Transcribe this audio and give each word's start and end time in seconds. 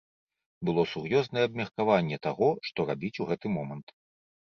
Было 0.69 0.85
сур'ёзнае 0.91 1.45
абмеркаванне 1.51 2.17
таго, 2.27 2.51
што 2.71 2.79
рабіць 2.95 3.15
у 3.21 3.25
гэты 3.33 3.57
момант. 3.61 3.99